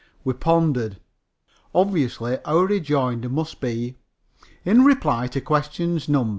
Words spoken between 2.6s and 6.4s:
rejoinder must be: "In reply to questions NOS.